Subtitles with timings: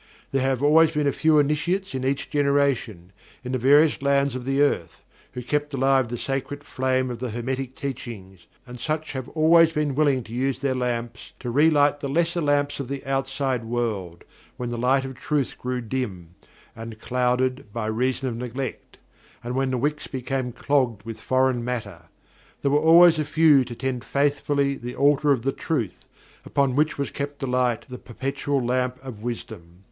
[0.31, 3.11] There have always been a few Initiates in each generation,
[3.43, 7.29] in the various lands of the earth, who kept alive the sacred flame of the
[7.29, 11.99] Hermetic Teachings, and such have always been willing to use their lamps to re light
[11.99, 14.23] the lesser lamps of the outside world,
[14.57, 16.33] when the light of truth grew dim,
[16.75, 18.97] and clouded by reason of neglect,
[19.43, 22.05] and when the wicks became clogged with foreign matter.
[22.63, 26.09] There were always a few to tend faithfully the altar of the Truth,
[26.43, 29.77] upon which was kept alight the Perpetual Lamp of Wisdom.